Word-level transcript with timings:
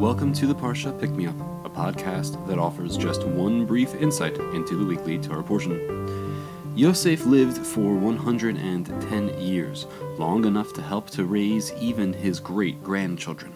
Welcome 0.00 0.32
to 0.32 0.46
the 0.46 0.54
Parsha 0.54 0.98
Pick 0.98 1.10
Me 1.10 1.26
Up, 1.26 1.38
a 1.62 1.68
podcast 1.68 2.46
that 2.46 2.58
offers 2.58 2.96
just 2.96 3.26
one 3.26 3.66
brief 3.66 3.94
insight 3.96 4.38
into 4.54 4.74
the 4.74 4.86
weekly 4.86 5.18
Torah 5.18 5.42
portion. 5.42 6.72
Yosef 6.74 7.26
lived 7.26 7.58
for 7.58 7.92
110 7.92 9.38
years, 9.38 9.86
long 10.16 10.46
enough 10.46 10.72
to 10.72 10.80
help 10.80 11.10
to 11.10 11.26
raise 11.26 11.74
even 11.74 12.14
his 12.14 12.40
great 12.40 12.82
grandchildren. 12.82 13.52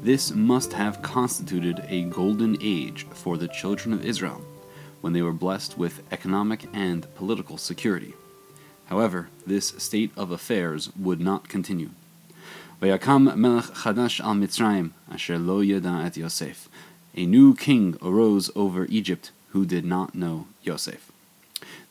This 0.00 0.30
must 0.30 0.72
have 0.72 1.02
constituted 1.02 1.84
a 1.88 2.04
golden 2.04 2.56
age 2.62 3.06
for 3.10 3.36
the 3.36 3.48
children 3.48 3.92
of 3.92 4.02
Israel, 4.02 4.40
when 5.02 5.12
they 5.12 5.20
were 5.20 5.34
blessed 5.34 5.76
with 5.76 6.02
economic 6.10 6.70
and 6.72 7.14
political 7.16 7.58
security. 7.58 8.14
However, 8.86 9.28
this 9.46 9.74
state 9.76 10.12
of 10.16 10.30
affairs 10.30 10.90
would 10.96 11.20
not 11.20 11.50
continue. 11.50 11.90
Vayakam 12.80 13.36
melech 13.36 13.64
chadash 13.64 14.20
al 14.20 14.34
Mitzrayim, 14.34 14.90
asher 15.10 15.38
lo 15.38 15.60
yada 15.60 16.02
et 16.04 16.16
Yosef. 16.16 16.68
A 17.14 17.24
new 17.24 17.54
king 17.54 17.96
arose 18.02 18.50
over 18.54 18.84
Egypt 18.86 19.30
who 19.50 19.64
did 19.64 19.84
not 19.84 20.14
know 20.14 20.46
Yosef. 20.62 21.10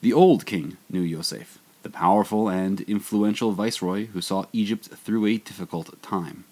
The 0.02 0.14
old 0.14 0.46
king 0.46 0.78
knew 0.90 1.02
Yosef, 1.02 1.58
the 1.82 1.90
powerful 1.90 2.48
and 2.48 2.82
influential 2.82 3.52
viceroy 3.52 4.06
who 4.08 4.22
saw 4.22 4.46
Egypt 4.54 4.88
through 4.88 5.26
a 5.26 5.38
difficult 5.38 6.02
time. 6.04 6.44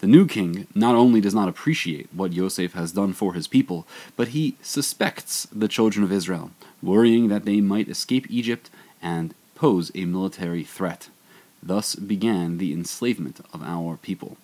The 0.00 0.06
new 0.06 0.26
king 0.26 0.66
not 0.74 0.94
only 0.94 1.20
does 1.20 1.34
not 1.34 1.48
appreciate 1.48 2.08
what 2.12 2.32
Yosef 2.32 2.74
has 2.74 2.92
done 2.92 3.12
for 3.12 3.34
his 3.34 3.46
people, 3.46 3.86
but 4.16 4.28
he 4.28 4.56
suspects 4.62 5.46
the 5.52 5.68
children 5.68 6.04
of 6.04 6.12
Israel, 6.12 6.50
worrying 6.82 7.28
that 7.28 7.44
they 7.44 7.60
might 7.60 7.88
escape 7.88 8.26
Egypt 8.30 8.68
and 9.00 9.34
pose 9.54 9.90
a 9.94 10.04
military 10.04 10.64
threat. 10.64 11.08
Thus 11.62 11.94
began 11.94 12.58
the 12.58 12.72
enslavement 12.72 13.40
of 13.52 13.62
our 13.62 13.96
people. 13.96 14.36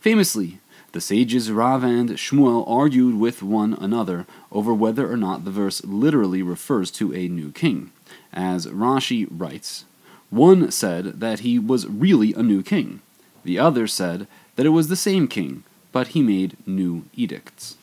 Famously, 0.00 0.60
the 0.92 1.00
sages 1.00 1.52
Rav 1.52 1.84
and 1.84 2.10
Shmuel 2.10 2.64
argued 2.66 3.18
with 3.18 3.42
one 3.42 3.74
another 3.74 4.26
over 4.50 4.72
whether 4.72 5.10
or 5.10 5.16
not 5.16 5.44
the 5.44 5.50
verse 5.50 5.84
literally 5.84 6.42
refers 6.42 6.90
to 6.92 7.14
a 7.14 7.28
new 7.28 7.52
king. 7.52 7.92
As 8.32 8.66
Rashi 8.66 9.28
writes, 9.30 9.84
one 10.30 10.70
said 10.70 11.20
that 11.20 11.40
he 11.40 11.58
was 11.58 11.86
really 11.86 12.32
a 12.34 12.42
new 12.42 12.62
king. 12.62 13.00
The 13.44 13.58
other 13.58 13.86
said 13.86 14.26
that 14.56 14.66
it 14.66 14.70
was 14.70 14.88
the 14.88 14.96
same 14.96 15.28
king, 15.28 15.64
but 15.92 16.08
he 16.08 16.22
made 16.22 16.56
new 16.66 17.04
edicts. 17.14 17.76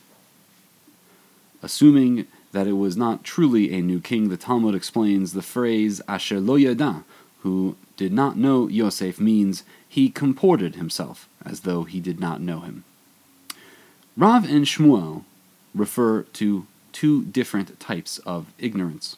Assuming 1.63 2.27
that 2.51 2.67
it 2.67 2.73
was 2.73 2.95
not 2.95 3.23
truly 3.23 3.73
a 3.73 3.81
new 3.81 3.99
king, 3.99 4.29
the 4.29 4.37
Talmud 4.37 4.75
explains 4.75 5.33
the 5.33 5.41
phrase 5.41 6.01
Asher 6.07 6.39
lo 6.39 6.55
yada, 6.55 7.03
who 7.45 7.77
did 7.95 8.11
not 8.11 8.35
know 8.35 8.67
Yosef 8.67 9.19
means 9.19 9.63
he 9.87 10.09
comported 10.09 10.73
himself 10.73 11.29
as 11.45 11.59
though 11.59 11.83
he 11.83 11.99
did 11.99 12.19
not 12.19 12.41
know 12.41 12.61
him. 12.61 12.83
Rav 14.17 14.49
and 14.49 14.65
Shmuel 14.65 15.25
refer 15.75 16.23
to 16.23 16.65
two 16.91 17.25
different 17.25 17.79
types 17.79 18.17
of 18.25 18.47
ignorance 18.57 19.17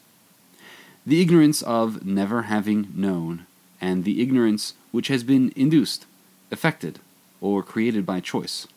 the 1.06 1.22
ignorance 1.22 1.62
of 1.62 2.06
never 2.06 2.42
having 2.42 2.90
known, 2.94 3.46
and 3.80 4.04
the 4.04 4.22
ignorance 4.22 4.74
which 4.92 5.08
has 5.08 5.24
been 5.24 5.54
induced, 5.56 6.06
affected, 6.52 7.00
or 7.40 7.64
created 7.64 8.06
by 8.06 8.20
choice. 8.20 8.68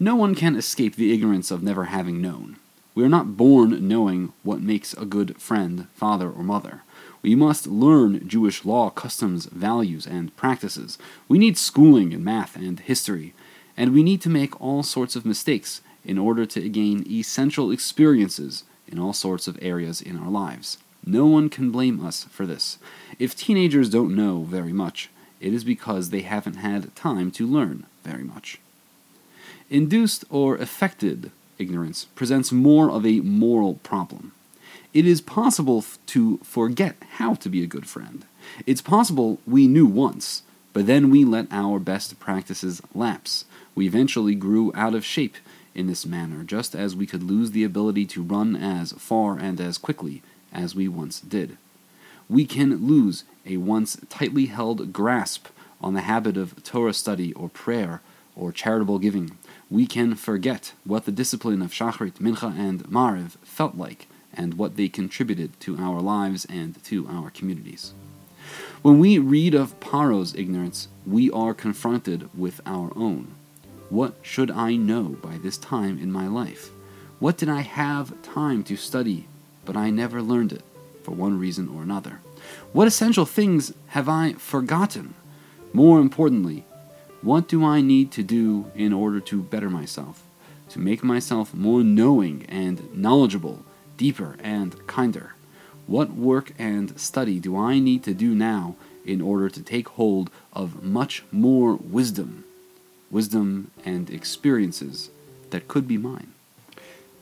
No 0.00 0.16
one 0.16 0.34
can 0.34 0.56
escape 0.56 0.96
the 0.96 1.12
ignorance 1.14 1.52
of 1.52 1.62
never 1.62 1.84
having 1.84 2.20
known. 2.20 2.56
We 2.96 3.04
are 3.04 3.08
not 3.08 3.36
born 3.36 3.86
knowing 3.86 4.32
what 4.42 4.60
makes 4.60 4.94
a 4.94 5.04
good 5.04 5.40
friend, 5.40 5.86
father, 5.94 6.28
or 6.28 6.42
mother. 6.42 6.82
We 7.24 7.34
must 7.34 7.66
learn 7.66 8.28
Jewish 8.28 8.66
law, 8.66 8.90
customs, 8.90 9.46
values, 9.46 10.06
and 10.06 10.36
practices. 10.36 10.98
We 11.26 11.38
need 11.38 11.56
schooling 11.56 12.12
in 12.12 12.22
math 12.22 12.54
and 12.54 12.78
history, 12.78 13.32
and 13.78 13.94
we 13.94 14.02
need 14.02 14.20
to 14.22 14.28
make 14.28 14.60
all 14.60 14.82
sorts 14.82 15.16
of 15.16 15.24
mistakes 15.24 15.80
in 16.04 16.18
order 16.18 16.44
to 16.44 16.68
gain 16.68 17.02
essential 17.10 17.70
experiences 17.70 18.64
in 18.86 18.98
all 18.98 19.14
sorts 19.14 19.48
of 19.48 19.58
areas 19.62 20.02
in 20.02 20.18
our 20.18 20.28
lives. 20.28 20.76
No 21.06 21.24
one 21.24 21.48
can 21.48 21.70
blame 21.70 22.04
us 22.04 22.24
for 22.24 22.44
this. 22.44 22.76
If 23.18 23.34
teenagers 23.34 23.88
don't 23.88 24.14
know 24.14 24.42
very 24.42 24.74
much, 24.74 25.08
it 25.40 25.54
is 25.54 25.64
because 25.64 26.10
they 26.10 26.20
haven't 26.20 26.56
had 26.56 26.94
time 26.94 27.30
to 27.32 27.46
learn 27.46 27.86
very 28.02 28.24
much. 28.24 28.60
Induced 29.70 30.26
or 30.28 30.56
affected 30.56 31.30
ignorance 31.56 32.04
presents 32.14 32.52
more 32.52 32.90
of 32.90 33.06
a 33.06 33.20
moral 33.20 33.76
problem. 33.76 34.32
It 34.94 35.06
is 35.06 35.20
possible 35.20 35.78
f- 35.78 35.98
to 36.06 36.38
forget 36.44 36.94
how 37.16 37.34
to 37.34 37.48
be 37.48 37.64
a 37.64 37.66
good 37.66 37.86
friend. 37.86 38.24
It's 38.64 38.80
possible 38.80 39.40
we 39.44 39.66
knew 39.66 39.86
once, 39.86 40.44
but 40.72 40.86
then 40.86 41.10
we 41.10 41.24
let 41.24 41.48
our 41.50 41.80
best 41.80 42.20
practices 42.20 42.80
lapse. 42.94 43.44
We 43.74 43.86
eventually 43.86 44.36
grew 44.36 44.70
out 44.72 44.94
of 44.94 45.04
shape 45.04 45.36
in 45.74 45.88
this 45.88 46.06
manner, 46.06 46.44
just 46.44 46.76
as 46.76 46.94
we 46.94 47.06
could 47.06 47.24
lose 47.24 47.50
the 47.50 47.64
ability 47.64 48.06
to 48.06 48.22
run 48.22 48.54
as 48.54 48.92
far 48.92 49.36
and 49.36 49.60
as 49.60 49.78
quickly 49.78 50.22
as 50.52 50.76
we 50.76 50.86
once 50.86 51.18
did. 51.18 51.56
We 52.28 52.46
can 52.46 52.86
lose 52.86 53.24
a 53.44 53.56
once 53.56 53.98
tightly 54.08 54.46
held 54.46 54.92
grasp 54.92 55.48
on 55.80 55.94
the 55.94 56.02
habit 56.02 56.36
of 56.36 56.62
Torah 56.62 56.94
study 56.94 57.32
or 57.32 57.48
prayer 57.48 58.00
or 58.36 58.52
charitable 58.52 59.00
giving. 59.00 59.36
We 59.68 59.88
can 59.88 60.14
forget 60.14 60.72
what 60.84 61.04
the 61.04 61.10
discipline 61.12 61.62
of 61.62 61.72
Shachrit, 61.72 62.14
Mincha, 62.20 62.56
and 62.56 62.84
Mariv 62.84 63.32
felt 63.42 63.76
like 63.76 64.06
and 64.36 64.54
what 64.54 64.76
they 64.76 64.88
contributed 64.88 65.58
to 65.60 65.76
our 65.78 66.00
lives 66.00 66.44
and 66.46 66.82
to 66.84 67.06
our 67.08 67.30
communities. 67.30 67.92
When 68.82 68.98
we 68.98 69.18
read 69.18 69.54
of 69.54 69.78
Paro's 69.80 70.34
ignorance, 70.34 70.88
we 71.06 71.30
are 71.30 71.54
confronted 71.54 72.28
with 72.36 72.60
our 72.66 72.92
own. 72.96 73.34
What 73.88 74.16
should 74.22 74.50
I 74.50 74.76
know 74.76 75.16
by 75.22 75.38
this 75.38 75.56
time 75.56 75.98
in 75.98 76.12
my 76.12 76.26
life? 76.26 76.70
What 77.18 77.38
did 77.38 77.48
I 77.48 77.62
have 77.62 78.20
time 78.22 78.62
to 78.64 78.76
study, 78.76 79.26
but 79.64 79.76
I 79.76 79.90
never 79.90 80.20
learned 80.20 80.52
it, 80.52 80.62
for 81.02 81.12
one 81.12 81.38
reason 81.38 81.68
or 81.68 81.82
another? 81.82 82.20
What 82.72 82.86
essential 82.86 83.24
things 83.24 83.72
have 83.88 84.08
I 84.08 84.34
forgotten? 84.34 85.14
More 85.72 86.00
importantly, 86.00 86.64
what 87.22 87.48
do 87.48 87.64
I 87.64 87.80
need 87.80 88.12
to 88.12 88.22
do 88.22 88.70
in 88.74 88.92
order 88.92 89.20
to 89.20 89.42
better 89.42 89.70
myself, 89.70 90.22
to 90.68 90.78
make 90.78 91.02
myself 91.02 91.54
more 91.54 91.82
knowing 91.82 92.44
and 92.48 92.94
knowledgeable 92.94 93.64
deeper, 93.96 94.36
and 94.40 94.86
kinder? 94.86 95.34
What 95.86 96.12
work 96.12 96.52
and 96.58 96.98
study 96.98 97.38
do 97.40 97.56
I 97.56 97.78
need 97.78 98.02
to 98.04 98.14
do 98.14 98.34
now 98.34 98.76
in 99.04 99.20
order 99.20 99.50
to 99.50 99.62
take 99.62 99.88
hold 99.90 100.30
of 100.52 100.82
much 100.82 101.24
more 101.30 101.74
wisdom, 101.74 102.44
wisdom 103.10 103.70
and 103.84 104.08
experiences 104.08 105.10
that 105.50 105.68
could 105.68 105.86
be 105.86 105.98
mine? 105.98 106.32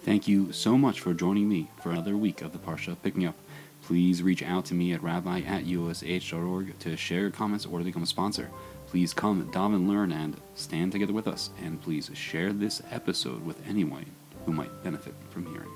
Thank 0.05 0.27
you 0.27 0.53
so 0.53 0.77
much 0.77 1.00
for 1.00 1.15
joining 1.15 1.49
me 1.49 1.69
for 1.81 1.91
another 1.91 2.16
week 2.16 2.43
of 2.43 2.53
the 2.53 2.59
Parsha 2.59 2.97
Pick 3.03 3.16
Me 3.16 3.27
Up. 3.27 3.37
Please 3.82 4.22
reach 4.22 4.43
out 4.43 4.65
to 4.66 4.75
me 4.75 4.93
at 4.93 5.03
rabbi 5.03 5.41
at 5.41 5.65
ush.org 5.65 6.78
to 6.78 6.97
share 6.97 7.21
your 7.21 7.31
comments 7.31 7.66
or 7.66 7.78
to 7.78 7.84
become 7.84 8.05
a 8.05 8.06
sponsor. 8.06 8.50
Please 8.87 9.15
come, 9.15 9.50
daven, 9.50 9.88
learn, 9.88 10.12
and 10.12 10.37
stand 10.55 10.93
together 10.93 11.12
with 11.12 11.27
us. 11.27 11.50
And 11.62 11.81
please 11.81 12.11
share 12.15 12.53
this 12.53 12.82
episode 12.91 13.44
with 13.44 13.66
anyone 13.66 14.06
who 14.44 14.53
might 14.53 14.82
benefit 14.84 15.15
from 15.31 15.47
hearing. 15.47 15.71